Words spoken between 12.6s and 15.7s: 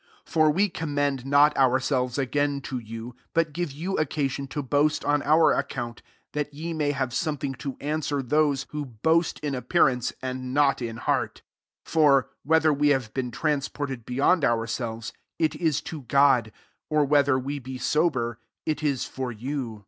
her we have been transported )eyond ourselves, it